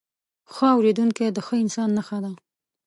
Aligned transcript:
ښه 0.53 0.67
اورېدونکی، 0.75 1.25
د 1.31 1.39
ښه 1.45 1.55
انسان 1.63 1.89
نښه 1.97 2.17
ده. 2.23 2.31